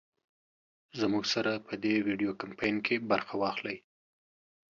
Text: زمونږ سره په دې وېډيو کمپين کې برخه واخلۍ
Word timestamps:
زمونږ 0.99 1.25
سره 1.33 1.51
په 1.65 1.73
دې 1.83 1.93
وېډيو 2.05 2.37
کمپين 2.41 2.75
کې 2.85 2.95
برخه 3.11 3.35
واخلۍ 3.41 3.77